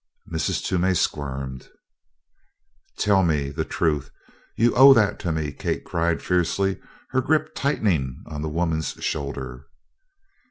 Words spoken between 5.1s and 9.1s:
to me!" Kate cried fiercely, her grip tightening on the woman's